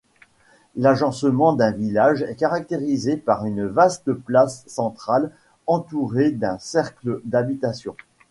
[0.77, 5.29] L'agencement d'un village est caractérisé par une vaste place centrale
[5.67, 7.95] entourée d'un cercle d'habitations.